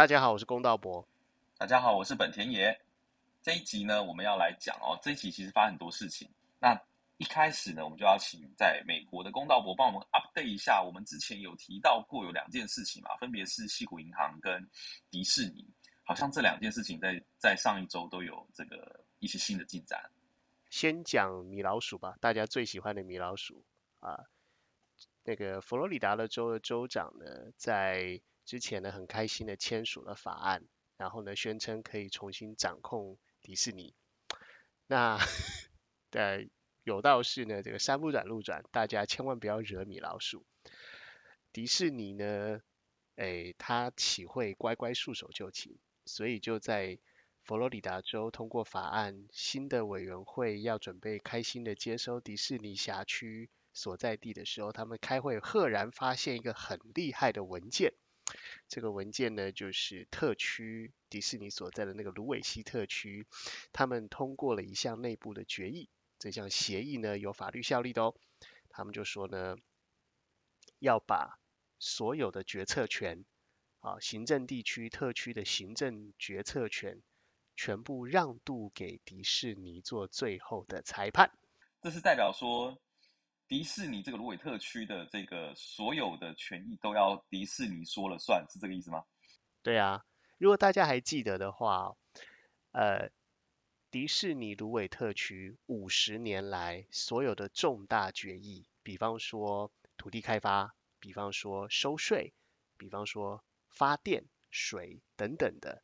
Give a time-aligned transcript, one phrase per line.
[0.00, 1.06] 大家好，我是公道博。
[1.58, 2.74] 大家好，我是本田爷。
[3.42, 6.26] 这一集呢，我们要来讲哦，这一集其实发生很多事情。
[6.58, 6.74] 那
[7.18, 10.82] 一开始呢，我们就要请在美国的公道博帮我们 update 一下。
[10.82, 14.66] 我们之前有提到过有两件事情嘛，分别是西谷银行跟
[15.10, 15.68] 迪士尼，
[16.02, 20.02] 好像这两件事情在在上一周都有这个一些新的进展。
[20.70, 23.62] 先讲米老鼠吧，大家最喜欢的米老鼠
[23.98, 24.18] 啊。
[25.24, 28.18] 那个佛罗里达的州的州长呢，在
[28.50, 30.64] 之前呢很开心的签署了法案，
[30.96, 33.94] 然后呢宣称可以重新掌控迪士尼。
[34.88, 35.18] 那
[36.10, 36.50] 对
[36.82, 40.44] 有道是呢，这个山不转路转，大家千万不要惹米老鼠。
[41.52, 42.60] 迪士尼呢，
[43.14, 45.78] 哎，他岂会乖乖束手就擒？
[46.04, 46.98] 所以就在
[47.44, 53.48] 佛罗里达州通过法案，新的委员会要准备开心的接收迪士尼辖区。
[53.72, 57.94] 所在地的时候，他们开会赫然发现一个很厉害的文件。
[58.68, 63.26] 这个文件呢，就是特区迪士尼所在的那个芦苇溪特区，
[63.72, 65.88] 他们通过了一项内部的决议。
[66.18, 68.14] 这项协议呢，有法律效力的哦。
[68.68, 69.56] 他们就说呢，
[70.78, 71.38] 要把
[71.78, 73.24] 所有的决策权，
[73.80, 77.02] 啊，行政地区特区的行政决策权，
[77.56, 81.32] 全部让渡给迪士尼做最后的裁判。
[81.82, 82.78] 这是代表说。
[83.50, 89.04] 迪士尼这个芦苇特区的这个所有的权益都要迪士尼说了算，是这个意思吗？
[89.60, 90.04] 对啊，
[90.38, 91.96] 如果大家还记得的话，
[92.70, 93.10] 呃，
[93.90, 102.32] 迪士尼芦苇特区五十年来所有的重大决议，比方说土地开发，比方说收税，
[102.76, 105.82] 比方说发电、水等等的，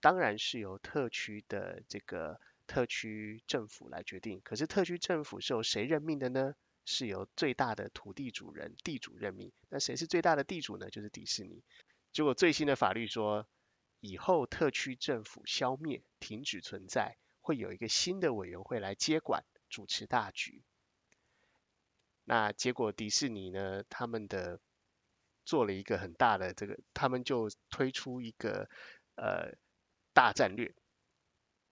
[0.00, 4.40] 当然是由特区的这个特区政府来决定。
[4.42, 6.54] 可是特区政府是由谁任命的呢？
[6.90, 10.88] 是由最大的土地主人地主任命，那谁是最大的地主呢？
[10.88, 11.62] 就是迪士尼。
[12.12, 13.46] 结果最新的法律说，
[14.00, 20.64] 以后特区政府消灭、停止存在，会有一个新的委员会来接管、主持大局。
[22.24, 24.58] 那结果迪士尼呢，他们的
[25.44, 28.70] 做了一个很大的这个，他们就推出一个
[29.16, 29.58] 呃
[30.14, 30.74] 大战略。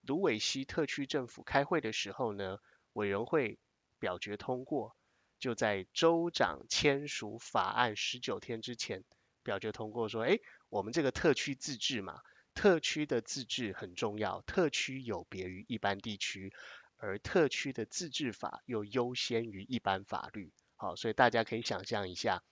[0.02, 2.58] 卢伟西特区政府开会的时候呢，
[2.92, 3.58] 委员会
[3.98, 4.94] 表决通过。
[5.38, 9.04] 就在州长签署法案十九天之前，
[9.42, 10.38] 表决通过说，哎，
[10.68, 12.20] 我们这个特区自治嘛，
[12.54, 16.52] 特区的自治很重要，特区有别于一般地区，
[16.96, 20.52] 而特区的自治法又优先于一般法律。
[20.76, 22.42] 好，所以大家可以想象一下，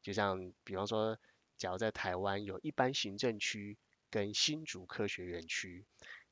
[0.00, 1.18] 就像比方说，
[1.58, 3.78] 假如在台湾有一般行政区
[4.10, 5.86] 跟新竹科学园区，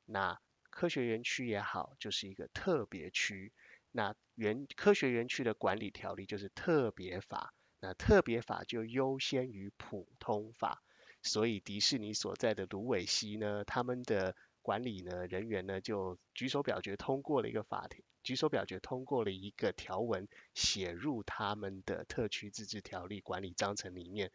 [0.05, 0.39] 那
[0.71, 3.53] 科学园区也好，就是一个特别区。
[3.91, 10.81] 那园科学园区的管理条例就是特别法，那特别法就优先于普通法，
[11.21, 24.31] 所以迪士尼所在的芦苇溪呢，他们的管理呢人员呢就举手表决通过了一个法庭，举手表决通过了一个条文，写入他们的特区自治条例管理章程里面，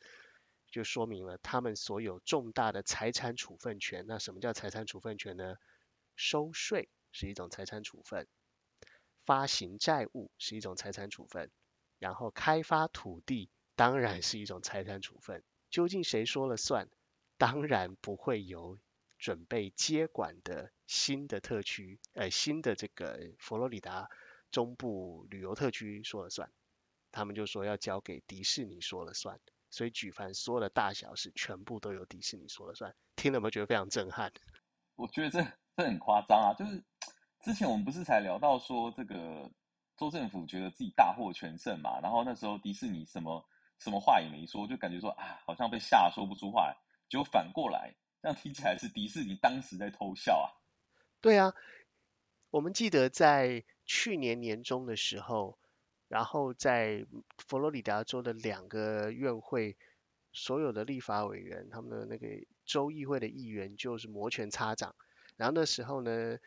[0.71, 4.05] 就说明了他们所有重大的财产处分权。
[4.07, 5.55] 那什么叫财产处分权呢？
[6.15, 8.27] 收税是一种财产处分。
[9.27, 11.51] 发行债务是一种财产处分，
[11.99, 15.43] 然后开发土地当然是一种财产处分。
[15.69, 16.89] 究竟谁说了算？
[17.37, 18.79] 当然不会由
[19.19, 24.09] 准备接管的新的特区，呃，新的这个佛罗里达
[24.51, 26.51] 中部旅游特区说了算。
[27.11, 32.95] 他们就说要交给迪士尼说了算，所以举凡所有的大小事全部都由迪士尼说了算。
[33.17, 34.33] 听了有没有觉得非常震撼？
[34.95, 35.45] 我觉得这
[35.77, 36.85] 这很夸张啊，就是。
[37.47, 39.49] 之前我们不是才聊到说，这个
[39.97, 43.49] 州政府觉得自己大获全胜嘛，然后那时候迪士尼什么
[43.79, 46.77] 什么话也没说，就感觉说啊，好像被吓说不出话来。
[47.09, 50.59] 结果反过来，这样听起来是迪士尼当时在偷笑啊。
[51.21, 51.55] 对啊，
[52.51, 55.57] 我们记得在去年年中的时候，
[56.09, 57.07] 然后在
[57.39, 59.77] 佛罗里达州的两个院会，
[60.33, 62.27] 所有的立法委员，他们的那个
[62.65, 64.97] 州议会的议员就是摩拳擦掌，
[65.37, 66.39] 然后那时候呢。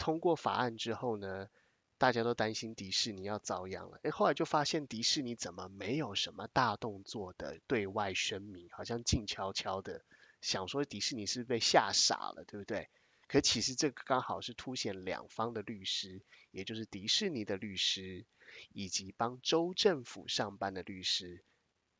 [0.00, 1.50] 通过法案之后呢，
[1.98, 4.00] 大家都担心迪士尼要遭殃了。
[4.02, 10.02] 哎，后来就发现迪士尼怎么没有什么大动作的对外声明，好像静悄悄的，
[10.40, 12.88] 想说迪士尼是被吓傻了，对不对？
[13.28, 18.24] 可其实这个刚好是凸显两方的律师，也就是迪士尼的律师
[18.72, 21.44] 以及帮州政府上班的律师，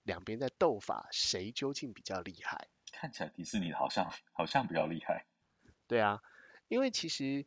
[0.04, 2.68] 两边在斗法，谁究竟比较厉害？
[2.92, 5.26] 看起来迪士尼好像好像比较厉害。
[5.86, 6.22] 对啊，
[6.68, 7.44] 因为其实。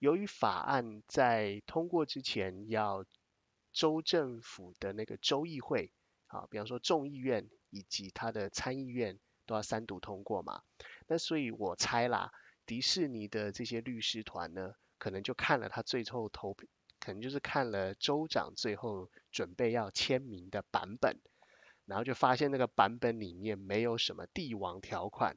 [0.00, 3.04] 由于法案在通过之前，要
[3.70, 5.92] 州政府的那个州议会，
[6.26, 10.62] 啊，比方说众议院以及他的参议院都要三读通过嘛。
[11.06, 12.32] 那所以我猜啦，
[12.64, 16.54] 迪士尼的这些律师团呢，可能就看了他最后投，
[16.98, 21.20] 可能就是看了州长最后准备要签名的版本，
[21.84, 25.36] 然后就发现那个版本里面没有什么帝王条款。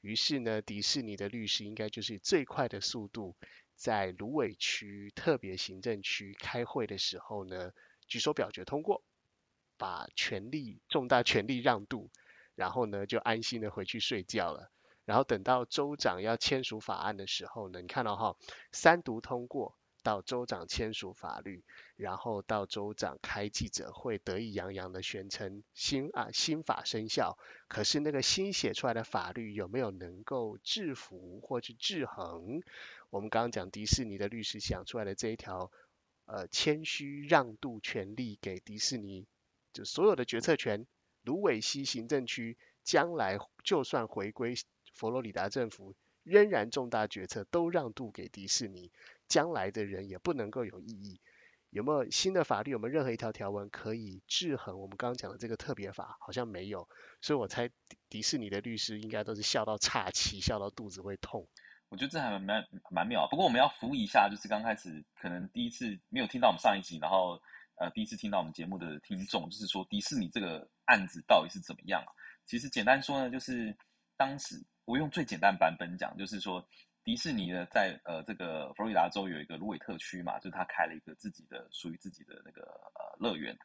[0.00, 3.36] 于是呢，迪士尼的律师应该就是以最快的速度，
[3.80, 7.72] 在芦苇区特别行政区开会的时候呢，
[8.06, 9.02] 举手表决通过，
[9.78, 12.10] 把权力重大权力让渡，
[12.54, 14.70] 然后呢就安心的回去睡觉了。
[15.06, 18.36] 然后等到州长要签署法案的时候呢，你看到哈，
[18.70, 19.78] 三读通过。
[20.02, 21.62] 到州长签署法律，
[21.96, 27.36] 然后到州长开记者会，得意洋洋的宣称新啊新法生效。
[27.68, 32.62] 可是那个新写出来的法律有没有能够制服或是制衡？
[33.10, 35.70] 我们刚刚讲迪士尼的律师想出来的这一条，
[36.26, 39.26] 呃，谦虚让渡权利给迪士尼，
[39.72, 40.86] 就所有的决策权，
[41.22, 44.54] 芦苇溪行政区将来就算回归
[44.94, 48.92] 佛罗里达政府，仍然重大决策都让渡给迪士尼。
[49.28, 51.20] 将来的人也不能够有异议。
[51.70, 52.72] 有没有新的法律？
[52.72, 56.16] 有没有任何一条条文可以制衡我们刚刚讲的这个特别法？
[56.20, 56.88] 好像没有，
[57.20, 57.70] 所以我猜
[58.08, 61.48] 迪士尼的律师应该都是笑到岔气，笑到肚子会痛。
[61.90, 63.28] 我觉得这还蛮蛮妙。
[63.28, 67.38] 不过我们要服一下，就是刚开始可能第一次没有听到我们上一集，然后
[67.76, 72.10] 呃第一次听到我们节目的听众，就是说迪士尼这个案子到底是怎么样啊？
[72.46, 73.76] 其实简单说呢，就是
[74.16, 74.56] 当时
[74.86, 76.66] 我用最简单版本讲，就是说。
[77.02, 83.56] 迪士尼呢，在呃这个佛罗里达州有一个芦苇特区嘛，就是他开了一个自己的属于自己的那个呃乐园。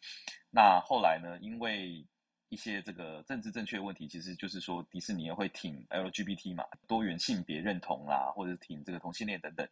[0.49, 2.07] 那后来呢，因为
[2.49, 9.67] 一些这个政治正确问题，其实就是说迪士尼也会挺 LGBT 嘛，多元性别认同啦，或者挺这个同性恋等等，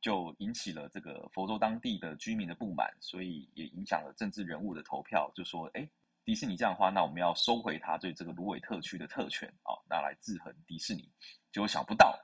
[0.00, 5.88] 就引起了这个佛州当地的居民的不满，所以也影响了政治人物的投票，就说哎，
[6.24, 11.08] 迪士尼这样的话，那我们要收回他对这个芦苇特区的特权啊，那来制衡迪士尼。
[11.52, 12.18] 结果想不到。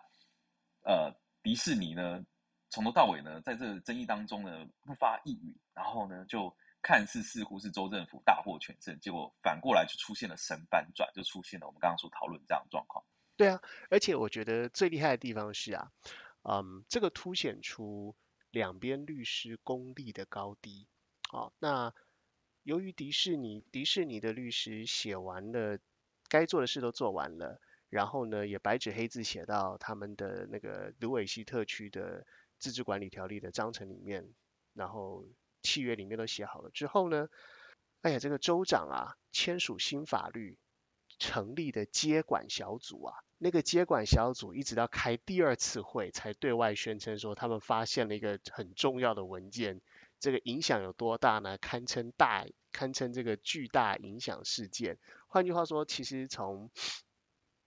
[0.85, 1.15] 呃，
[1.45, 2.27] 迪士尼呢，
[2.69, 6.53] 从头到尾呢，在这个争议当中呢，不发一语，然后呢，就
[6.83, 13.05] 看似似乎是州政府大获全胜，结果反过来就出现了神反转，就出现了我们刚刚所讨论这样的状况。
[13.37, 15.93] 对啊，而且我觉得最厉害的地方是啊，
[16.43, 18.15] 嗯，这个凸显出
[18.51, 20.87] 两边律师功力的高低。
[21.31, 21.95] 好，那
[22.63, 25.79] 由于迪士尼，迪士尼的律师写完了，
[26.29, 27.61] 该做的事都做完了。
[27.89, 32.27] 然后呢，也白纸黑字写到他们的那个芦苇溪特区的
[32.59, 34.33] 自治管理条例的章程里面，
[34.73, 35.27] 然后
[35.63, 37.29] 契约里面都写好了之后呢，
[38.03, 40.59] 哎呀，这个州长啊签署新法律，
[41.19, 49.81] 成立的接管小组啊，那个接管小组一直到开第二次会才对外宣称说他们发现了一个很重要的文件，
[50.19, 51.59] 这个影响有多大呢？
[51.59, 54.99] 堪称大，堪称这个巨大影响事件。
[55.29, 56.71] 换句话说，其实从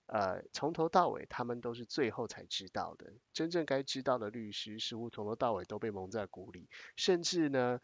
[0.07, 3.11] 呃，从头到尾，他们都是最后才知道的。
[3.33, 7.79] 真正该知道的律师，似乎从头到尾都被蒙在鼓里，甚至呢，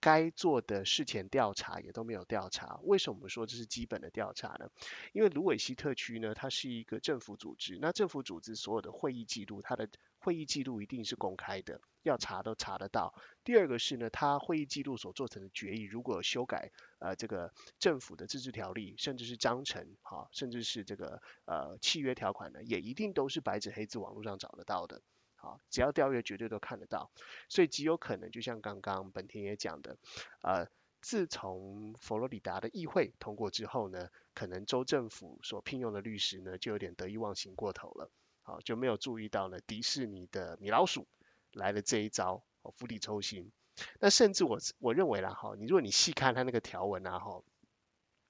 [0.00, 2.80] 该做的事前调查也都没有调查。
[2.82, 4.68] 为什么说这是基本的调查呢？
[5.12, 9.88] 因为卢伟西特区呢，它是一个政府组织，那政府组织所有的会议记录，它的
[10.20, 13.14] 会议记录一定是公开的，要查都查得到。
[13.42, 25.00] 第二个是呢，他会议记录所做成的决议，如果修改呃这个政府的自治条例，甚至是章程，哈，甚至是这个呃契约条款呢，也一定都是白纸黑字网络上找得到的，
[25.36, 27.10] 好，只要调阅绝对都看得到。
[27.48, 29.96] 所以极有可能就像刚刚本田也讲的，
[30.42, 30.66] 呃，
[31.00, 38.10] 自从佛罗里达的议会通过之后呢，可能州政府所聘用的律师呢，就有点得意忘形过头了。
[38.42, 41.06] 好，就没有注意到呢，迪士尼的米老鼠
[41.52, 43.52] 来了这一招，哦，釜底抽薪。
[43.98, 47.42] 那甚至我我认为啦，哈，你如果你细看它那个条文啊，哈，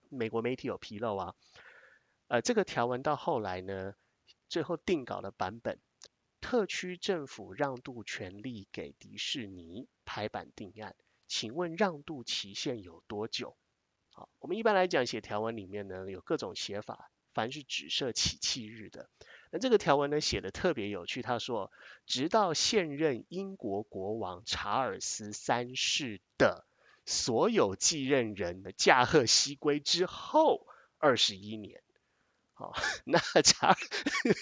[0.09, 1.35] 美国媒体有披露啊，
[2.29, 3.95] 呃，这个条文到后来呢，
[4.49, 5.81] 最后定稿的版本，
[6.41, 10.95] 特区政府让渡权利给迪士尼拍板定案，
[11.27, 13.57] 请问让渡期限有多久？
[14.13, 19.09] 好，我们一般来讲写条文里面呢，有各种写法，凡是只设起讫日的。
[19.51, 21.73] 那这个条文呢写的特别有趣，他说，
[22.07, 26.65] 直到现任英国国王查尔斯三世的
[27.05, 30.67] 所有继任人的驾鹤西归之后
[30.99, 31.83] 二十一年，
[32.53, 32.73] 好，
[33.05, 33.77] 那查，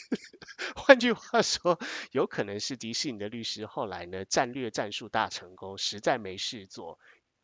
[0.76, 1.78] 换句话说，
[2.12, 6.98] 有可能是迪士尼的律师后来呢战略战术大成功，实在没事做，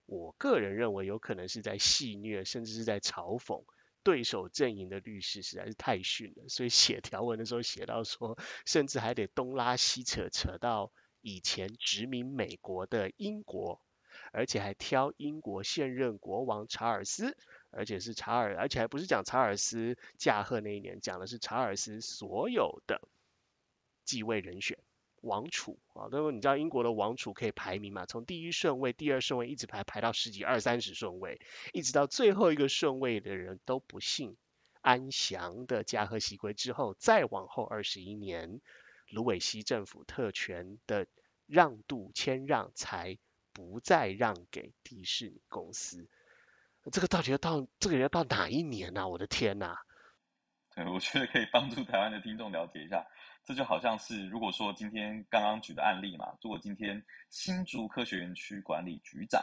[0.04, 3.64] 我个人认为有可能是在戏谑，甚至是在嘲讽。
[4.04, 10.92] 对手阵营的律师实在是太逊了，所以写条文的时候写到说，甚至还得东拉西扯，扯到
[11.22, 13.80] 以前殖民美国的英国，
[14.30, 17.34] 而且还挑英国现任国王查尔斯，
[17.70, 23.00] 而且是查尔，而且还不是讲查尔斯驾鹤那一年，讲的是查尔斯所有的
[24.04, 24.78] 继位人选。
[25.24, 28.04] 王储啊，那么你知道英国的王储可以排名嘛？
[28.06, 31.40] 从第一顺位、第二顺位一直排排到十几、二三十顺位，
[31.72, 34.36] 一直到最后一个顺位的人都不幸
[34.82, 38.60] 安详的驾鹤西归之后，再往后二十一年，
[39.08, 41.06] 卢伟西政府特权的
[41.46, 43.16] 让渡谦让才
[43.52, 46.06] 不再让给迪士尼公司。
[46.92, 49.08] 这个到底要到这个要到哪一年呢？
[49.08, 49.78] 我的天呐！
[50.74, 53.06] 对，我觉得可以帮助台湾的听众了解一下。
[53.44, 57.00] 这就好像是，如果说今天刚刚举的案例嘛，如果今天
[57.30, 59.40] 新竹科学园区管理局长，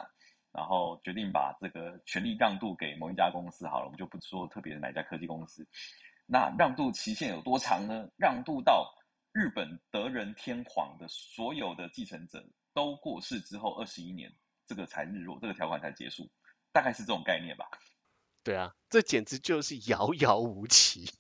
[0.52, 5.66] 然后决定把这个权力让渡给某一家公司，好了，我们就不说特别的哪家科技公司，
[6.26, 8.10] 那让渡期限有多长呢？
[8.18, 8.92] 让渡到
[9.32, 14.30] 日本德仁天皇的所有的继承者都过世之后二十一年，
[14.66, 16.30] 这个才日落，这个条款才结束，
[16.74, 17.66] 大概是这种概念吧？
[18.44, 21.12] 对啊，这简直就是遥遥无期。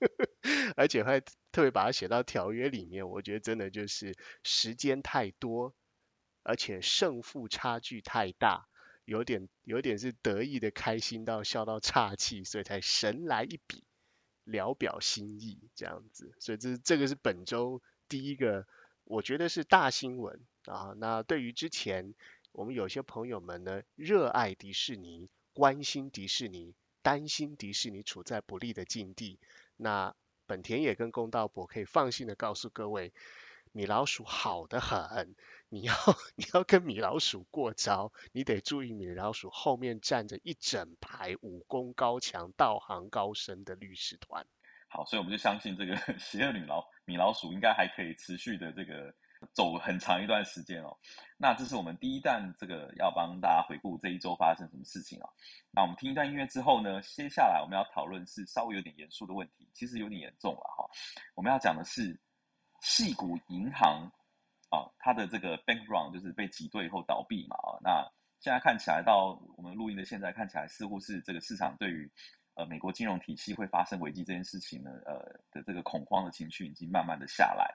[0.76, 1.20] 而且还
[1.50, 5.74] 特别把它写到条约里面，我觉得真的就是时间太多，
[6.44, 8.68] 而且胜负差距太大，
[9.04, 13.82] 有点有点是得意的开心到笑到岔气，所以才神来一笔，
[14.44, 16.32] 聊表心意这样子。
[16.38, 18.68] 所以这这个是本周第一个，
[19.02, 20.94] 我觉得是大新闻啊。
[20.96, 22.14] 那对于之前
[22.52, 29.40] 我们有些朋友们呢，热爱迪士尼，关心迪士尼，担心迪士尼处在不利的境地。
[29.76, 30.14] 那
[30.46, 33.12] 本田也跟宫道伯可以放心的告诉各位，
[33.72, 35.34] 米老鼠好的很，
[35.68, 35.92] 你要
[36.36, 44.46] 你要跟米老鼠过招，你得注意米老鼠后面站着一整排武功高强、道行高深的律师团。
[44.86, 49.12] 好，所以我们就相信这个 邪恶女老米老鼠应该还可以持续的这个。
[49.52, 50.96] 走很长一段时间哦，
[51.36, 55.28] 那这是我们第一段这个要帮大家回顾这一周发生什么事情啊。
[55.70, 60.88] 那我们听一段音乐之后呢，接下来我们要讨论是稍微有点严肃的问题，其实有点严重了哈。
[61.34, 62.18] 我们要讲的是
[62.80, 64.10] 细谷银行
[64.70, 67.78] 啊，它的这个 bank run 就是被挤兑以后倒闭嘛啊。
[67.82, 72.10] 那现在看起来到我们录音的现在看起来，似乎是这个市场对于
[72.54, 75.14] 呃美国金融体系会发生危机这件事情呢，呃
[75.50, 77.72] 的这个恐慌的情绪已经慢慢的下来。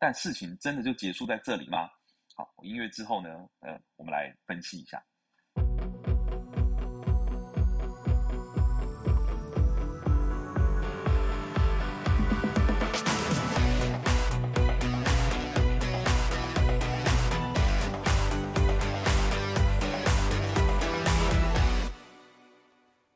[0.00, 1.90] 但事情真的就结束在这里吗？
[2.36, 3.28] 好，音乐之后呢，
[3.58, 5.02] 呃，我们来分析一下。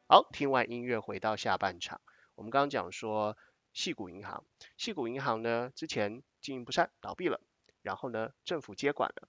[0.09, 2.01] 好，听完音乐回到下半场，
[2.35, 3.37] 我们刚刚讲说，
[3.73, 4.45] 细谷银行，
[4.77, 6.23] 细谷银行呢之前。
[6.43, 7.41] 经营不善，倒闭了，
[7.83, 9.29] 然后呢，政府接管了，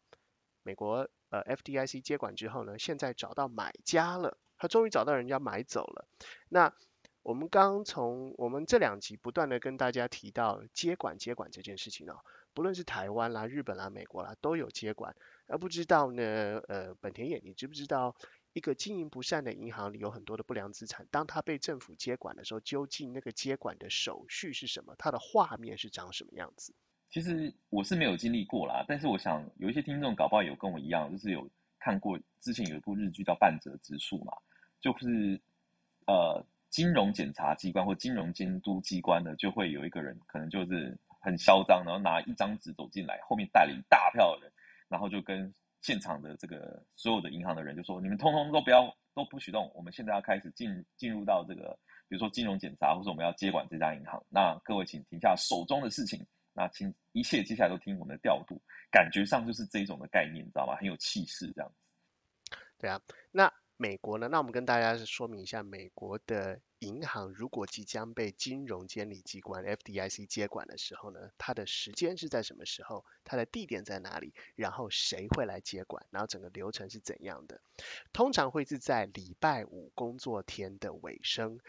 [0.64, 6.08] 美国呃 FDIC 接管之后呢，现在找到买家了，他终于找到人家买走了。
[6.50, 6.74] 那
[7.22, 12.18] 我们刚从我们这两集不断的跟大家提到接管接管这件事情哦，
[12.56, 15.16] 不论是台湾啦、日本啦、美国啦，都有接管。
[15.46, 18.16] 而不知道呢，呃，本田也，你知不知道
[18.54, 24.96] 一个经营不善的银行里有很多的不良资产，当它被政府接管的时候，究竟那个接管的手续是什么？
[24.98, 26.74] 它的画面是长什么样子？
[27.10, 34.34] 其实我是没有经历过啦，但是我想有一些听众搞不好有跟我一样，就是有看过之前有一部日剧叫《半泽直树》嘛，
[34.82, 35.40] 就是
[36.08, 44.52] 呃金融检察机关或金融监督机关呢，就会有一个人可能就是很嚣张，然后拿一张纸走进来，后面带了一大票的人，
[44.90, 51.78] 然后就跟现场的这个所有的银行的人就说：“你们通通都不要都不许动，我们现在要开始进进入到这个
[52.10, 56.26] 比如说金融检查，或者我们要接管这家银行，那各位请停下手中的事情。”
[56.56, 58.62] 那请一切接下来都听我们的调度，
[58.92, 60.76] 感觉上就是这种的概念，你知道吗？
[60.76, 62.56] 很有气势这样子。
[62.78, 64.28] 对啊，那美国呢？
[64.28, 73.06] 那我们跟大家说明一下，美国的银行如果即将被金融监理机关 FDIC 接管的时候呢，它的时间是在什么时候？
[73.24, 74.34] 它的地点在哪里？
[74.56, 76.06] 然后谁会来接管？
[76.12, 77.62] 然后整个流程是怎样的？
[78.12, 81.60] 通常会是在礼拜五工作天的尾声，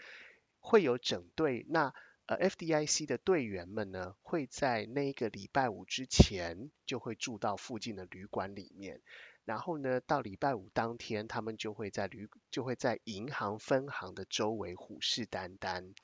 [0.58, 1.94] 会有整队那。
[2.26, 9.02] 呃，FDIC 的队员们呢，会在那个礼拜五之前就会住到附近的旅馆里面，
[9.44, 15.94] 然后呢，到礼拜五当天，他们就会在旅就会在银行分行的周围虎视眈眈，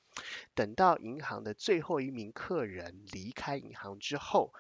[0.55, 4.53] 等到银行的最后一名客人离开银行之后，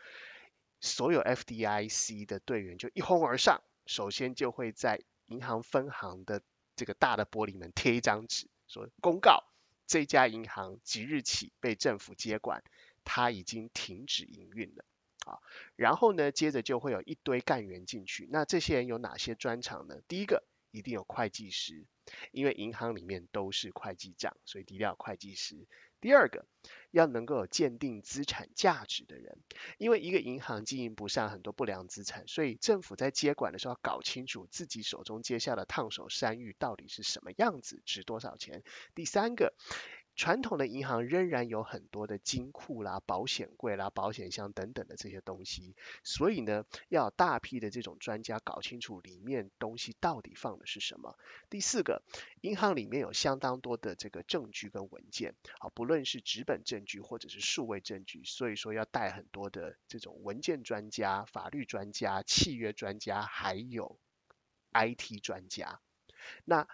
[0.81, 6.43] 所有 FDIC 的队员就一哄而上，首先就会在银行分行的
[6.75, 9.45] 这个大的玻璃门贴一张纸，说公告。
[9.87, 12.63] 这家银行即日起被政府接管，
[13.03, 14.85] 它已经停止营运了
[15.27, 15.39] 啊。
[15.77, 18.29] 然后呢，接着就会有一堆干员进去。
[18.31, 20.01] 那这些人有哪些专长呢？
[20.09, 21.85] 第一个，一定有会计师，
[22.31, 25.67] 因为银行里面都是会计账，所以一定要会计师。
[26.01, 26.47] 第二个，
[26.91, 29.39] 要能够有鉴定资产价值的人，
[29.77, 38.63] 因为一个银行经营不善，很多不良资产，所以政府在接管的时候要搞清楚自己手中接下的烫手山芋到底是什么样子，值多少钱。
[38.95, 39.53] 第三个。
[40.21, 45.75] 传统的银行仍然有很多的金库啦、保险柜啦、保险箱等等的这些东西，
[46.05, 51.17] 所以呢，要大批的这种专家搞清楚里面东西到底放的是什么。
[51.49, 52.03] 第四个，
[52.43, 63.99] 银行里面有相当多的这个证据跟文件，啊，不论是纸本证据或者是数位证据，所以说要带很多的这种文件专家、法律专家、契约专家，还有
[64.75, 65.81] IT 专家。
[66.45, 66.69] 那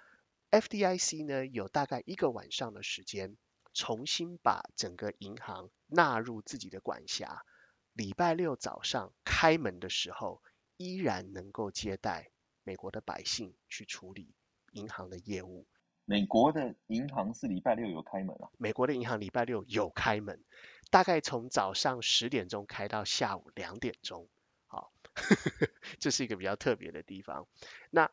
[0.60, 3.36] FDIC 呢，有大概一个晚上的时间，
[3.74, 7.44] 重新把整个银行纳入自己的管辖。
[7.92, 10.42] 礼拜六早上开门的时候，
[10.76, 12.30] 依然能够接待
[12.62, 14.34] 美国的百姓去处理
[14.72, 15.66] 银行的业务。
[16.06, 18.48] 美国的银行是礼拜六有开门啊？
[18.56, 20.42] 美国的银行礼拜六有开门，
[20.90, 24.28] 大概从早上十点钟开到下午两点钟。
[24.66, 24.92] 好，
[25.98, 27.46] 这是一个比较特别的地方。
[27.90, 28.10] 那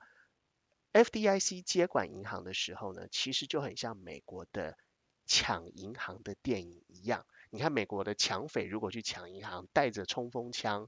[0.93, 4.77] FDIC 接管银行的时候呢，其实就很像美国的
[5.25, 7.25] 抢银行的电影一样。
[7.49, 10.87] 你看美国的抢匪如果去抢银行，带着冲锋枪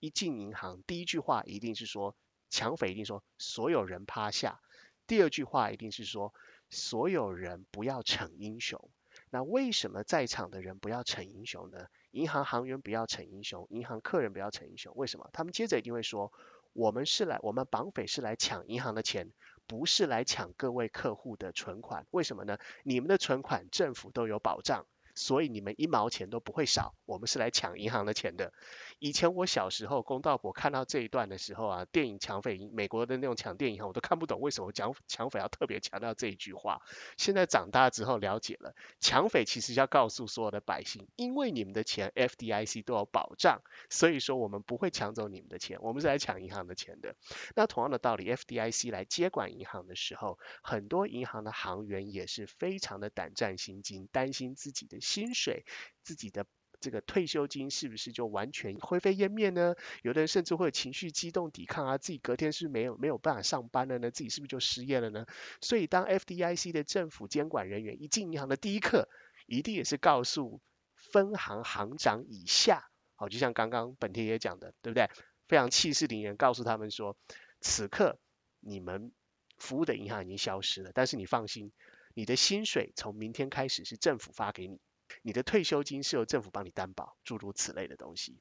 [0.00, 2.16] 一进银行，第一句话一定是说，
[2.50, 4.60] 抢匪一定说所有人趴下。
[5.06, 6.34] 第二句话一定是说
[6.68, 8.90] 所有人不要逞英雄。
[9.30, 11.86] 那为什么在场的人不要逞英雄呢？
[12.10, 14.92] 银行行员不要逞英雄，银行客人不要逞英雄。
[14.96, 15.30] 为什么？
[15.32, 16.32] 他们接着一定会说。
[16.74, 19.30] 我们是来，我们绑匪是来抢银行的钱，
[19.66, 22.06] 不是来抢各位客户的存款。
[22.10, 22.58] 为什么呢？
[22.82, 24.84] 你们的存款政府都有保障。
[25.14, 28.52] 所以你们一毛钱都不会少，我们是来抢银行的钱的。
[28.98, 36.82] 以前我小时候，公道婆看到这一段的时候啊，电影抢匪，美国的那种抢电影，我都看不懂为什么抢抢匪要特别强调这一句话。
[37.16, 47.14] 现在长大之后了解了，抢匪其实要告诉所有的百姓，因为你们的钱 FDIC 都有保障，所以说我们不会抢走你们的钱，我们是来抢银行的钱的。
[47.54, 54.98] 那同样的道理，FDIC 来接管银行的时候，很多银行的行员也是非常的胆战心惊，担心自己的。
[55.04, 55.64] 薪水，
[56.02, 56.46] 自己的
[56.80, 59.74] 这个退休金是不是就完全灰飞烟灭呢？
[60.02, 64.10] 有的人甚至会有情绪激动抵抗啊，自己隔天是没有没有办法上班了呢？
[64.10, 65.26] 自己是不是就失业了呢？
[65.60, 69.08] 所以当 FDIC 的政府监管人员一进银行的第一刻，
[69.46, 70.60] 一定也是告诉
[70.96, 75.08] 分行行长以下，好，就像刚刚本田也讲的，对不对？
[75.46, 77.16] 非常气势凌人，告诉他们说，
[77.60, 78.18] 此刻
[78.60, 79.12] 你们
[79.58, 81.72] 服务的银行已经消失了，但是你放心。
[82.16, 84.80] 你的薪水从明天开始是政府发给你，
[85.26, 88.38] 你的退休金是由政府帮你担保，诸如此类的东西。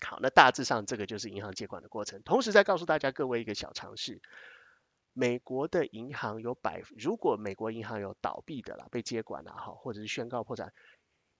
[0.00, 2.22] 好，那大致上这个就是银行接管的过程。
[2.22, 4.22] 同时再告诉大家各位一个小常识：
[5.12, 10.72] 美国的银行有百，如果美国银行有倒闭的啦，被接管了哈，或者是宣告破产，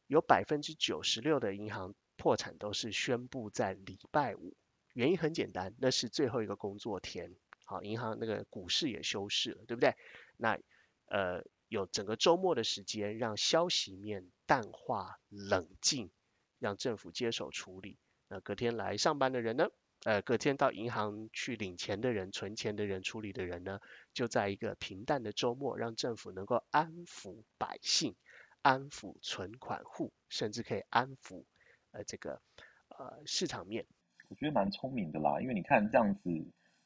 [0.08, 4.56] 有百分之九十六的银行破产都是宣布在礼拜五。
[4.94, 7.36] 原因很简单，那是最后一个工作天。
[7.66, 9.94] 好，银行那个股市也休市了，对不对？
[10.36, 10.58] 那
[11.06, 16.10] 呃，有整个周末的时间，让消息面淡化、冷静，
[16.58, 17.98] 让政府接手处理。
[18.28, 19.68] 那隔天来上班的人呢？
[20.04, 23.80] 呃，隔天到银行去领钱的人、存钱的人、处理的人呢？
[24.14, 28.14] 就在一个平淡的周末，让政府能够安抚百姓、
[28.62, 31.44] 安抚存款户，甚至可以安抚
[31.90, 32.40] 呃这个
[32.88, 33.86] 呃市场面。
[34.28, 36.30] 我觉得蛮聪明的啦，因为你看这样子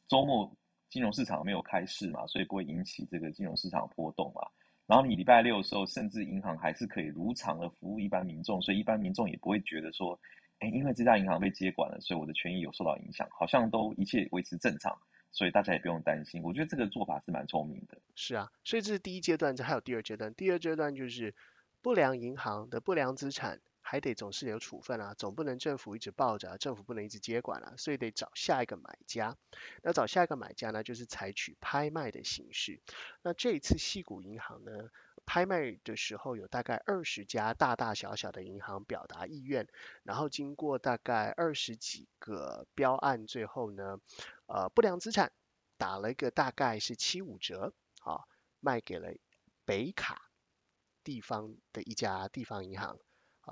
[0.08, 0.56] 周末。
[0.90, 4.42] 金融市场没有开市嘛，所以不会引起这个金融市场波动嘛。
[4.90, 10.18] 然后你礼拜六的时候，甚至银行还是可以如常的服务一般民众，所以一般民众也不会觉得说，
[10.58, 14.98] 哎，因为这家银行被接管了，所以我的权益有受到影响，好像都一切维持正常，
[15.30, 16.42] 所以大家也不用担心。
[16.42, 17.96] 我觉得这个做法是蛮聪明的。
[18.16, 20.34] 是啊，所以这是第一阶段，这还有第二阶段。
[20.34, 21.32] 第二阶段就是
[21.80, 23.60] 不良银行的不良资产。
[23.90, 29.36] 还得总是有处分啊，总不能政府一直抱着，政府不能一直接管啊，所以得找下一个买家。
[29.82, 32.80] 那找下一个买家呢，就是采取拍卖的形式。
[33.22, 34.70] 那这一次细谷银行呢，
[35.26, 39.66] 拍卖的时候有大概二十家大大小小的银行表达意愿，
[40.04, 43.98] 然后经过大概二十几个标案，最后呢，
[44.46, 45.32] 呃，不良资产
[45.78, 47.74] 打了一个大概是七五折，
[48.04, 48.22] 啊，
[48.60, 49.08] 卖给了
[49.64, 50.30] 北卡
[51.02, 53.00] 地方的一家地方银行。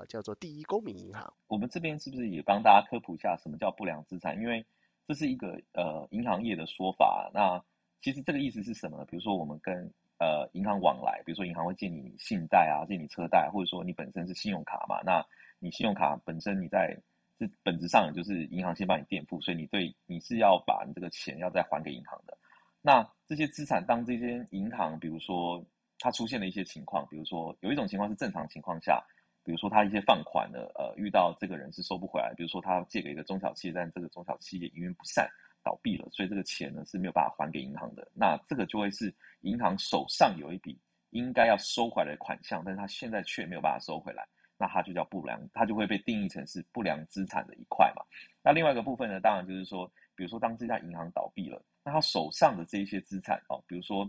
[0.07, 1.33] 叫做第一公民银行。
[1.47, 4.37] 我们这边是不是也帮大家科普一下什么叫不良资产？
[4.41, 4.65] 因为
[5.07, 7.31] 这是一个呃银行业的说法。
[7.33, 7.63] 那
[8.01, 9.05] 其实这个意思是什么呢？
[9.05, 9.75] 比如说我们跟
[10.19, 15.01] 呃银行往来，比如说银行会借你信贷啊，借你车贷，或者说你本身是信用卡嘛。
[15.05, 15.25] 那
[15.59, 16.97] 你信用卡本身你在
[17.39, 22.37] 这本质上就是银行先帮你垫付，所以你对你是要把你这个钱要再还给银行的。
[22.81, 25.65] 那这些资产，当这些银行，比如说
[25.99, 29.05] 它出现了一些情况，比如说有一种情况是正常情况下，
[29.49, 35.27] 比如说他一些放款的，呃，遇到这个人是收不回来，比如说他借给一个中小企业，但这个中小企业营运不善
[35.65, 38.07] 倒闭了，所以这个钱呢是没有办法还给银行的。
[38.13, 40.79] 那这个就会是银行手上有一笔
[41.13, 44.23] 应该要收回来的款项，但是他现在却没有办法收回来，
[44.59, 48.05] 那它就叫不良，它就会被定义成是不良资产的一块嘛。
[48.45, 51.65] 那另外一个部分呢，当然就是说，比如说当这家银行倒闭了。
[51.83, 54.05] 那他手上的这一些资产哦，比如说，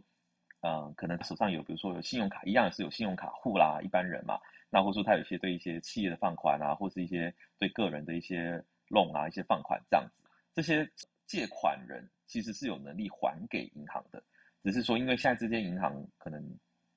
[0.68, 4.38] 嗯，可能他手上有，比如说有信用卡，一样是有信用卡户啦，一般人嘛。
[4.70, 10.24] 那或者说他有一些对一些企业的放款啊，或是一些对个人的一些 loan 啊，一些放款这样子。
[10.54, 10.90] 这些
[11.26, 14.22] 借款人其实是有能力还给银行的，
[14.64, 16.42] 只是说因为现在这些银行可能，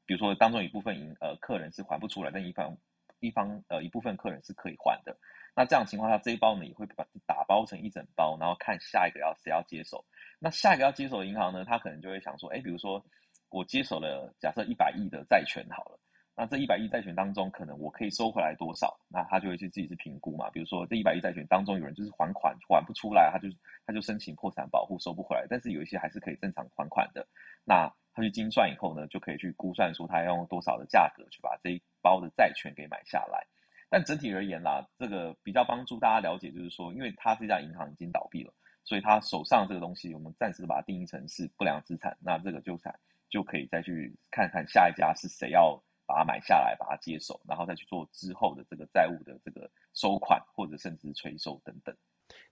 [0.04, 2.76] 比如说当中一部分银呃客人是还不出来，但一方
[3.20, 5.16] 一方呃一部分客人是可以还的。
[5.54, 10.02] 那这样情况下，这一包呢也会把打包成一整包，然后看下一个要谁要接手。
[10.38, 13.04] 那下一个要接手的银行呢，他可能就会想说，哎，比如说
[13.50, 16.00] 我接手了，假设一百亿的债权好了，
[16.34, 18.98] 那这一百亿债权当中，可能我可以收回来多少？
[19.08, 20.48] 那他就会去自己去评估嘛。
[20.50, 23.48] 比如说这一百亿债权当中，有人就是还款还不出来，他就
[23.86, 27.26] 他就申请破产保护收不回来，但是有一些还是可以正常还款的。
[27.64, 33.46] 那他去精算以后呢，就可以去估算出他要用多少的价格去把这一包的债权给买下来。
[33.90, 38.50] 但整体而言啦，这个比较帮助大家了解，就是说，因为他这家银行已经倒闭了，
[38.84, 42.16] 所以他手上这个东西，我们暂时把它定义成是不良资产。
[42.22, 51.96] 那这个就产就可以再去看看下一家是谁要把它买下来，把它接手，然后再去做之后的这个债务的这个收款或者甚至催收等等。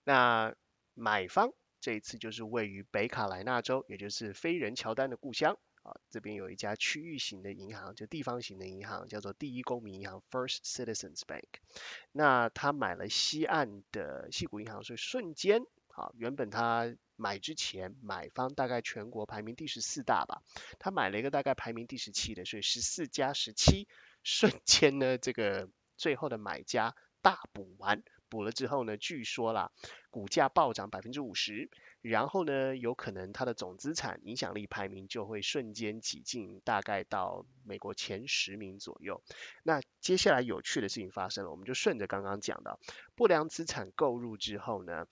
[0.04, 0.54] 那
[0.94, 5.58] 买方这一次就是位于北卡莱纳州，也就是飞人乔丹的故乡。
[5.82, 11.46] 啊，这边有一家区域型的银行，就地方型的银行，叫做第一公民银行 （First Citizens Bank）。
[12.12, 15.62] 那他买了西岸的西谷银行，所以瞬间，
[15.94, 20.42] 啊，原本他买之前，买方大概全国排名第十四大吧，
[20.78, 23.86] 他买了一个大概排名第十七的，所以十四加十七，
[24.22, 29.70] 瞬间呢，这个最后的买家大补完，补了之后呢，据说啦，
[30.10, 31.68] 股价暴涨百分之五十。
[32.02, 39.22] 然后呢，有可能它的总资产影响力排名就会瞬间挤进，大概到美国前十名左右。
[39.62, 42.78] 那接下来有趣的事情发生了，我们就顺着刚刚讲的
[43.16, 45.08] 不良资产购入之后呢，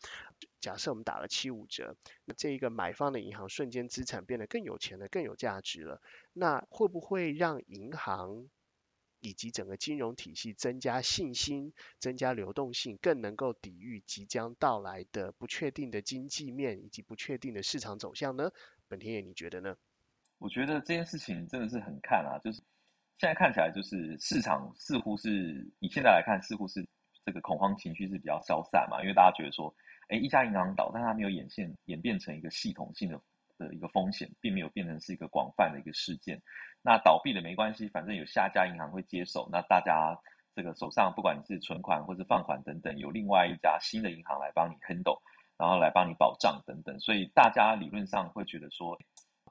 [0.63, 6.01] 假设我们打了七五折，那这一个买方的银行瞬间资产变得更有钱了，更有价值了。
[6.33, 8.49] 那会不会让银行？
[9.21, 18.51] 以及整个金融体系增加信心、增加流动性，更能够抵御即将到来的不确定的经济面以及不确定的市场走向呢？
[18.89, 19.77] 本田野，你觉得呢？
[20.39, 22.63] 我觉得这件事情真的是很看啊，就是
[23.19, 26.87] 现在看起来，就是市场似乎是以现在来看，似乎是
[27.25, 29.75] 这个恐慌情绪是比较消散嘛，因为大家觉得说，
[30.09, 33.21] 哎，一家银行倒，但它没有演现演变成一个系统性的
[33.59, 36.41] 的一个风险，并没有变成是一个广泛的一个事件。
[36.83, 39.49] 那倒闭了没关系，反正有下家银行会接手。
[39.53, 40.17] 那大家
[40.55, 45.21] 这个手上不管你是存款或是放款等等，有另外一家新的银行来帮你 handle，
[45.59, 46.99] 然后来帮你保障等等。
[47.01, 48.99] 所以大家理论上会觉得说，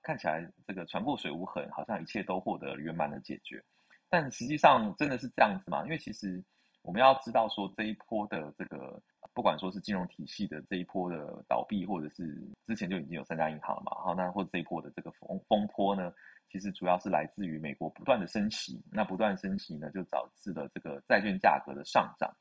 [0.02, 3.64] 看起来这个船过水无痕，好像一切都获得圆满的解决。
[4.10, 5.84] 但实际上真的是这样子吗？
[5.84, 6.42] 因为其实
[6.82, 9.02] 我们要知道说这一波的这个，
[9.38, 16.12] 不管说是金融体系的这一波的倒闭，或者是之前就已经有三家银行了嘛，好，那或者这一波的这个风风波呢？
[16.50, 22.36] 其实主要是来自于美国不断的升息，那不断升息呢，就导致了这个债券价格的上涨，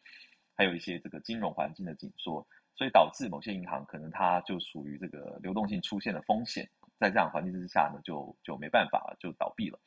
[0.55, 2.43] 还有一些这个金融环境的紧缩，
[2.75, 6.67] 所以导致某些银行可能它就属于这个流动性出现了风险，
[6.99, 9.79] 在这样环境之下呢，就就没办法了，就倒闭了。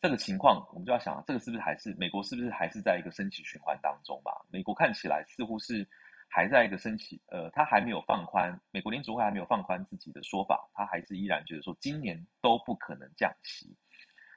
[0.00, 4.30] 这个情况我们就要想，这个是不是还是美国是不是还是在一个升息循环当中吧？
[4.48, 5.84] 美国看起来似乎是。
[6.32, 13.76] 还在一个升息，呃，他还没有放宽，美国联储会还没有放宽自己的说法，他还是依然觉得说今年都不可能降息。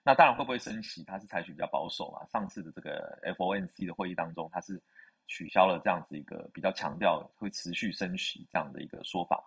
[0.03, 2.25] 那当然会不会升息，他是采取比较保守嘛。
[2.31, 4.81] 上次的这个 FOMC 的会议当中，他是
[5.27, 9.41] 取消了这样子一个比较强调会持续升息这样的一个说法，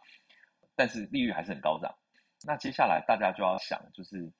[0.76, 1.92] 但是利率还是很高涨。
[2.44, 4.32] 那接下来大家就要想，就是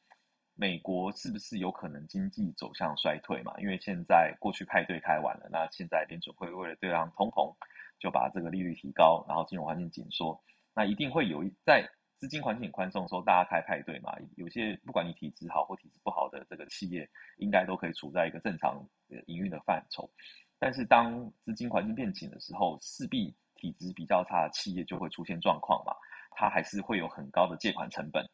[0.55, 3.53] 美国是不是有可能经济走向衰退嘛？
[3.59, 7.53] 因为现在过去派对开完了，那现在联储会为了对抗通膨。
[7.99, 10.41] 就把这个利率提高，然后金融环境紧缩，
[10.75, 14.17] 那一定会有一在资金环境宽松的时候，大家开派对嘛。
[14.37, 18.87] 有些不管你体质好或体质不好的这个企业，应该都可以处在一个正常
[19.27, 20.11] 营运的范畴。
[20.59, 25.95] 但是当资金环境变紧的时候，势必体质比较差的企业就会出现状况嘛。
[26.39, 28.27] 它还是会有很高的借款成本，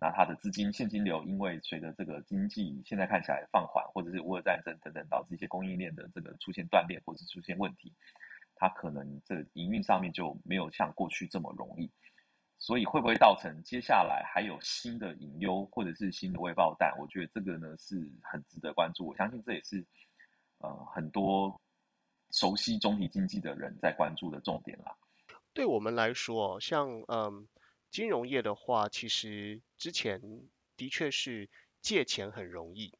[0.00, 7.92] 那它的资金现金流因为随着这个经济现在看起来放缓，或者是乌俄战争等等，导致一些供应链的这个出现断裂或者出现问题。
[8.60, 11.90] 它可能这营运上面就没有像过去这么容易，
[12.58, 16.94] 所以会不会造成接下来还有新的隐忧或者是新的未爆弹？
[16.98, 19.06] 我觉得这个呢是很值得关注。
[19.06, 19.82] 我相信这也是
[20.58, 21.58] 呃很多
[22.32, 24.94] 熟悉总体经济的人在关注的重点啦。
[25.54, 27.48] 对我们来说，像嗯
[27.90, 30.20] 金融业的话，其实之前
[30.76, 31.48] 的确是
[31.80, 32.92] 借钱很容易，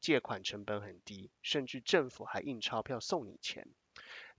[0.00, 3.68] 借款成本很低，甚至政府还印钞票送你钱。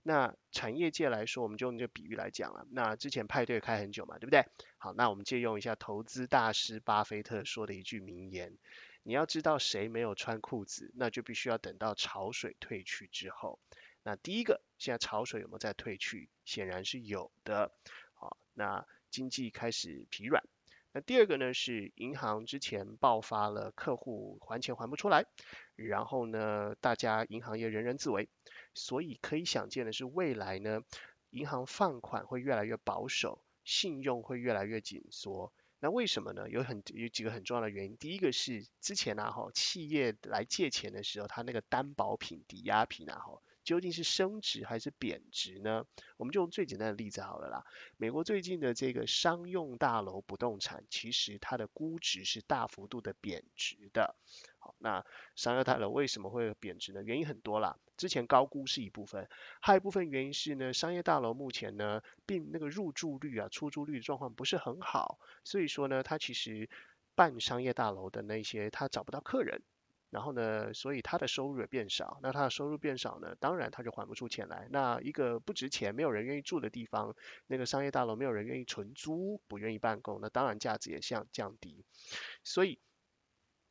[0.02, 2.66] 那产业界来说，我们就用这个比喻来讲了。
[2.70, 4.44] 那之前派对开很久嘛，对不对？
[4.78, 8.58] 好，那我们借用一下投资大师巴菲特说的一句名言：
[9.04, 13.60] 你要知道谁没有穿裤子，那就必须要等到潮水退去之后。
[14.02, 16.28] 那第一个，现在潮水有没有在退去？
[16.44, 17.70] 显然是有的。
[18.14, 20.42] 好，那经济开始疲软。
[20.92, 25.24] 那第二个呢，是银行之前爆发了客户还钱还不出来，
[25.74, 28.28] 然后呢，大家银行业人人自危。
[28.74, 30.80] 所以可以想见的是，未来呢，
[31.30, 35.52] 银行放款会越来越保守，信用会越来越紧缩。
[35.80, 36.48] 那为什么呢？
[36.48, 37.96] 有很有几个很重要的原因。
[37.96, 45.84] 第一个是之前啊，哈，企业来借钱的时候，它那个担保品、抵押品啊，哈，究竟是升值还是贬值呢？
[46.16, 47.64] 我们就用最简单的例子好了啦。
[47.96, 54.16] 美国最近的这个商用大楼不动产，其实它的估值是大幅度的贬值的。
[54.58, 55.04] 好，那
[55.36, 57.02] 商业大楼为什么会贬值呢？
[57.02, 57.78] 原因很多啦。
[57.96, 59.28] 之前高估是一部分，
[59.60, 66.68] 还有一部分原因是呢，商业大楼目前呢，并那个入住率啊、出租率状况不是很好，所以说呢，它其实
[67.14, 69.62] 办商业大楼的那些他找不到客人，
[70.12, 72.20] 然后呢，所以他的收入也变少。
[72.22, 74.68] 那他的收入变少呢，当然他就还不出钱来。
[74.70, 81.84] 那一个不值钱、没有人愿意住的地方，那个商业大楼没有人愿意存租，不愿意办公，那当然价值也向降低。
[82.44, 82.78] 所以。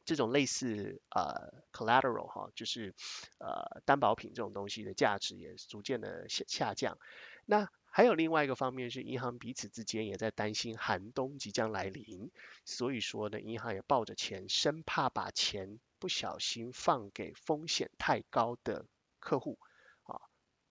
[0.04, 2.96] 这种类似呃 collateral 哈，就是
[3.38, 6.98] 呃担保品这种东西的价值也逐渐的下下降。
[7.46, 12.32] 那还有另外一个方面是银行彼此之间也在担心寒冬即将来临，
[12.66, 18.88] 所以说呢，银行也抱着钱，生怕把钱不小心放给风险太高的
[19.20, 19.60] 客户
[20.02, 20.20] 啊，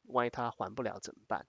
[0.02, 1.46] 万一他还不了怎么办？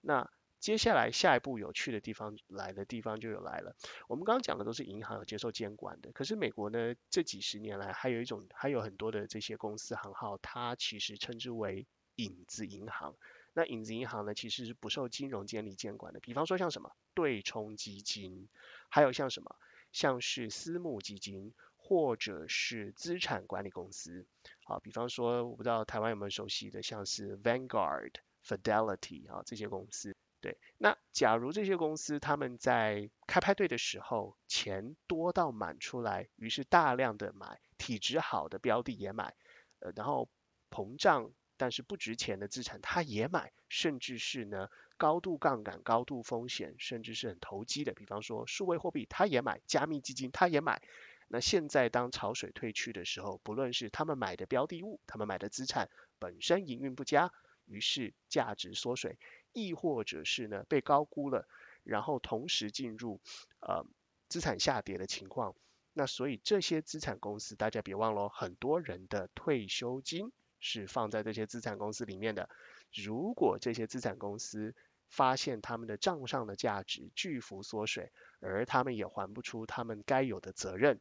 [0.00, 3.74] 那接下来下一步有趣的地方来的地方就有来了。
[4.06, 13.16] 我们刚刚讲的都是银行有接受监管的，可是美国呢这几十年来还有一种还有很多的这些公司行号，它其实称之为影子银行。
[13.52, 16.20] 那影子银行呢其实是不受金融监理监管的。
[16.20, 18.48] 比方说像什么对冲基金，
[18.88, 19.56] 还有像什么
[19.92, 21.52] 像是私募基金
[21.86, 24.24] 或者是资产管理公司。
[24.64, 30.16] 好，比方说我不知道台湾有没有熟悉的，像是 Vanguard、Fidelity 啊这些公司。
[30.40, 39.34] 对，那假如这些公司他们在开派对的时候钱多到满出来，于是大量的买体质好的标的也买，
[39.80, 40.30] 呃，然后
[40.70, 50.82] 膨胀但是不值钱的资产他也买，甚至是呢高度杠杆、高度风险，甚至是很投机的，比方说数位货币他也买，加密基金他也买。
[51.28, 57.32] 那现在当潮水退去的时候，不论是他们买的标的物，他们买的资产本身营运不佳，
[57.64, 59.18] 于是价值缩水。
[59.56, 61.46] 亦或者是呢被高估了，
[61.84, 63.20] 然后同时进入
[63.60, 63.86] 呃
[64.28, 65.54] 资产下跌的情况，
[65.92, 72.50] 那所以这些资产公司大家别忘了，很多人的退休金是放在这些资产公司里面的。
[72.92, 74.74] 如果这些资产公司
[75.08, 78.10] 发现他们的账上的价值巨幅缩水，
[78.40, 81.00] 而他们也还不出他们该有的责任。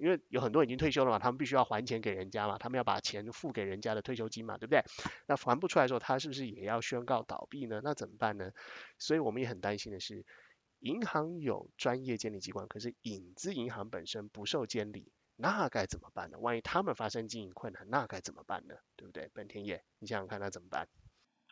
[0.00, 4.82] 因为有很多已经退休了嘛，他们必须要还钱给人家嘛，他们要把钱付给人家的退休金嘛，对不对？
[5.26, 7.80] 那还不出来的时候，他是不是也要宣告倒闭呢？
[7.82, 8.50] 那怎么办呢？
[8.98, 10.24] 所以我们也很担心的是，
[10.80, 16.38] 银行有专业监理机关，可是影子银行本身不受监理，那该怎么办呢？
[16.38, 18.74] 万一他们发生经营困难，那该怎么办呢？
[18.96, 19.30] 对不对？
[19.34, 20.86] 本田业，你想想看，那怎么办？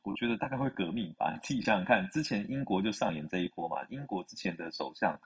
[0.05, 1.39] 我觉得大概会革命吧。
[1.43, 5.21] 自己想想看，之前英国就上演这一波嘛，英国之前的首相。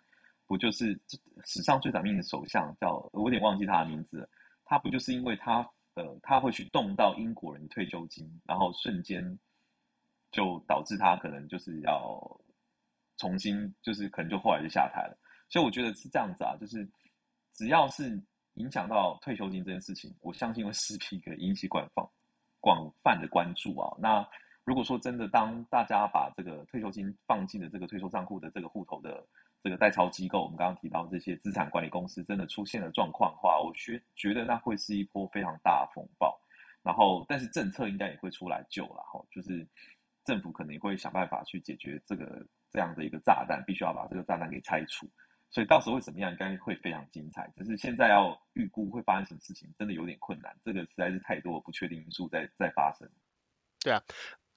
[0.48, 0.96] 不就是
[1.44, 4.28] 史上最短命的首相叫我有点忘记他的名字，
[4.64, 9.36] 他不就是因为他呃他会去动到英国人退休金，然后瞬间
[10.30, 12.40] 就导致他可能就是要
[13.16, 16.88] 重新就是可能就后来就下台了，所以我觉得是这样子啊，就是
[17.52, 18.22] 只要是
[18.54, 22.08] 影响到退休金这件事情，我相信会势必可引起广泛
[22.60, 23.96] 广泛的关注啊。
[23.98, 24.24] 那
[24.62, 29.26] 如果说真的当大家把这个退休金放进了这个退休账户的这个户头的。
[29.66, 36.40] 这个代操机构，我们刚刚提到这些资产管理公司真的出现了状况的话，我觉觉得那会是一波非常大的风暴。
[36.84, 39.66] 然后，但是政策应该也会出来救了哈，就是
[40.24, 45.10] 政府可能会想办法去解决这个这样的一个炸弹，必须要把这个炸弹给拆除。
[45.50, 47.52] 所以到时候会怎么样，应该会非常精彩。
[47.56, 50.56] 只是现在要预估会发生什么事情，真的有点困难。
[50.64, 53.10] 这个实在是太多不确定因素在在发生。
[53.80, 54.00] 对啊。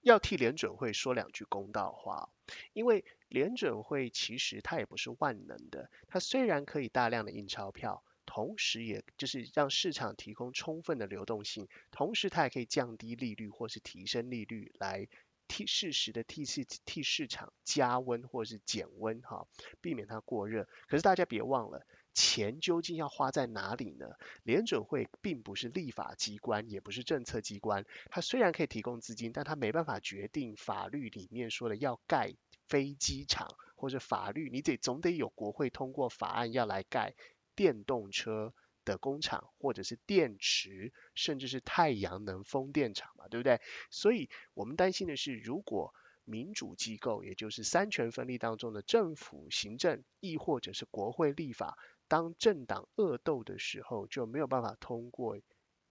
[0.01, 2.29] 要替联准会说两句公道话，
[2.73, 15.07] 因为联准会其实它也不是万能的，它虽然可以大量的印钞票，同时也就是让市场提供充分的流动性，同时它也可以降低利率或是提升利率来
[15.47, 19.47] 替适时的替市替市场加温或是减温哈，
[19.81, 20.67] 避免它过热。
[20.87, 21.85] 可是大家别忘了。
[22.13, 24.07] 钱究竟要花在哪里呢？
[24.43, 27.85] 联准会并不是立法机关，也不是政策机关。
[28.09, 32.33] 它虽然可以提供资金，但它没办法决定法律里面说的要盖
[32.67, 37.15] 飞机场，或者法律你得总得有国会通过法案要来盖
[37.55, 38.53] 电动车
[38.85, 43.61] 的工厂，或者是电池，甚至是太阳能风电场嘛，对不对？
[43.89, 45.93] 所以我们担心的是，如果
[46.25, 51.77] 民主机构，也就是三权分立当中的政府、行政，亦或者是国会立法。
[52.09, 55.37] 当政党恶斗的时候，就没有办法通过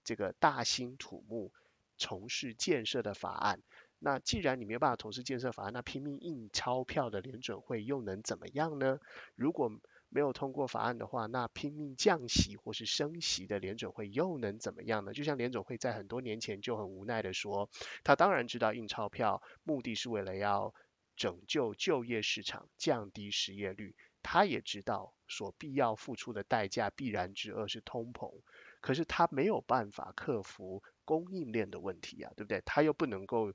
[0.04, 1.52] 这个大兴土木、
[1.96, 3.62] 从事建设的法案。
[4.00, 9.00] 那既然你没有办法从事建设法案，那拼命印钞票的联准会又能怎么样呢？
[9.34, 9.72] 如果
[10.08, 15.12] 没有通过法案的话，那拼命降息或是升息的联准会又能怎么样呢？
[15.12, 17.68] 就像联准会在很多年前就很无奈的说，
[18.04, 20.74] 他当然知道印钞票目的是为了要
[21.16, 23.94] 拯救就业市场、降低失业率。
[24.22, 28.32] 他也知道所必要付出的代价必然之二是通膨，
[28.80, 32.62] 可是他没有办法克服供应链的问题啊，对不对？
[32.64, 33.52] 他又不能够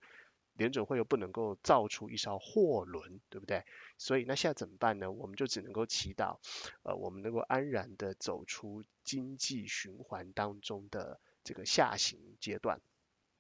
[0.54, 3.64] 联准会又不能够造出一艘货轮，对不对？
[3.98, 5.12] 所以那现在怎么办呢？
[5.12, 6.38] 我们就只能够祈祷，
[6.84, 12.80] 呃，我们能够安然的走出经济循环当中的这个下行阶段。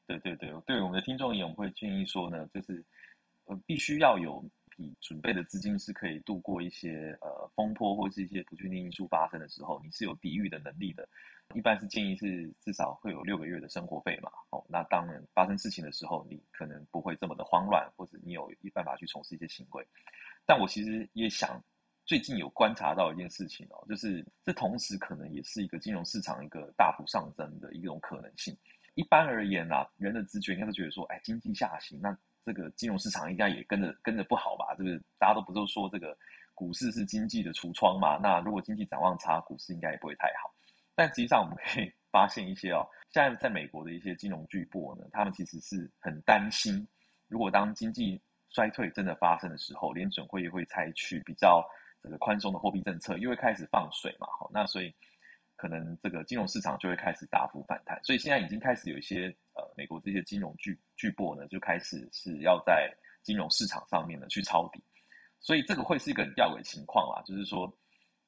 [0.07, 2.83] 对对对，对我们的听众也会建议说呢，就是
[3.45, 4.43] 呃必须要有。
[4.77, 11.07] 你准备的资金是可以度过一些呃风波或是一些不确定因素发生的时候，你是有抵御的能力的。
[11.53, 14.31] 一般是建议是至少会有六个月的生活费嘛。
[14.49, 19.85] 哦，那当然发生事情的时候，你可能不会这么的慌乱，或者你有一办法去从事一些行为。
[20.45, 21.61] 但我其实也想，
[22.05, 28.57] 最近有观察到一件事情哦，就是这同时可能也是一个金融市场一个大幅上升的一种可能性。
[28.95, 32.17] 一般而言啊，人的直觉应该都觉得说，哎，经济下行那。
[32.45, 34.75] 这个金融市场应该也跟着跟着不好吧？
[34.75, 35.01] 是不是？
[35.17, 36.17] 大家都不都说这个
[36.53, 38.17] 股市是经济的橱窗嘛？
[38.17, 40.53] 那如果经济展望差，股市应该也不会太好。
[40.95, 46.87] 但实际上我们可以发现一些哦，现在在美国的一些金融巨擘呢，他们其实是很担心，
[47.27, 51.63] 如果当经济衰退真的发生的时候，联准会会采取比较
[52.01, 54.27] 这个宽松的货币政策，又会开始放水嘛？
[54.39, 54.93] 好，那所以。
[55.55, 64.83] 可能这个金融市场就会开始大幅反弹，所以现在已经开始有一些呃美国这些金融巨巨擘呢，就开始是要在金融市场上面呢去抄底，
[65.39, 67.71] 所以这个会是一个很吊诡情况啊，就是说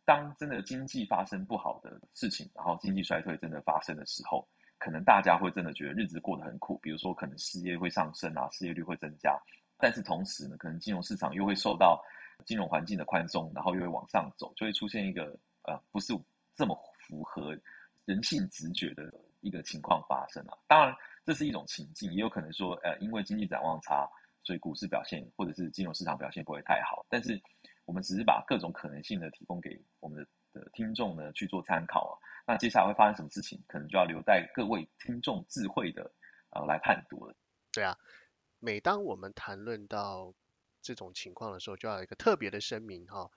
[0.05, 9.37] 当真的经济发生不好的事情，然后经济衰退真的发生的时候，可能大家会真的觉得日子过得很苦，比如说可能失业会上升啊，失业率会增加，
[9.77, 12.01] 但是同时呢，可能金融市场又会受到
[12.45, 16.13] 金融环境的宽松，然后又会往上走，就会出现一个呃不是
[16.55, 16.75] 这么。
[17.07, 17.55] 符合
[18.05, 20.91] 人性直觉的一个情况发生啊，当然
[21.25, 24.07] 这是一种情境，也有可能说，呃，因为经济展望差，
[24.43, 27.05] 所以股市表现或者是金融市场表现不会太好。
[27.09, 27.41] 但是
[27.85, 32.13] 我们只是把各种可能性的提供给我们的的听众呢去做参考啊。
[32.45, 36.13] 那接下来会发生什么事情，可能就要留待各位听众智慧的
[36.51, 37.35] 呃来判读了。
[37.71, 37.97] 对啊，
[38.59, 40.33] 每当我们谈论到
[40.81, 43.31] 这种情况的时候，就要有一个特别的声明哈，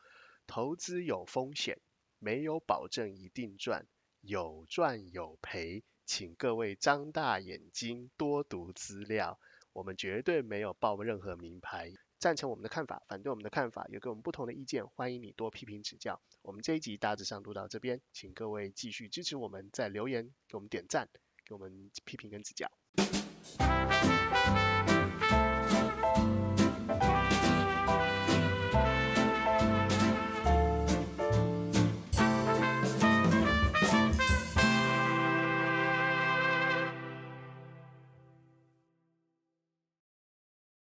[0.46, 1.80] 投资有风险。
[2.20, 3.86] 没有保证一定赚，
[4.22, 9.38] 有赚有赔，请各位张大眼睛多读资料。
[9.74, 16.18] 我们绝对没有报任何名牌，赞成我们的看法，反对我们的看法，有跟我们不同的意见，欢迎你多批评指教。
[16.40, 21.10] 我们这一集大致上读到这边，请各位继续支持我们，在留言给我们点赞，
[21.44, 22.70] 给我们批评跟指教。